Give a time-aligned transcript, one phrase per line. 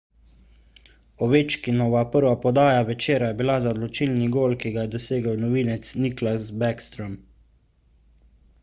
[1.25, 6.51] ovečkinova prva podaja večera je bila za odločilni gol ki ga je dosegel novinec nicklas
[6.65, 7.17] backstrom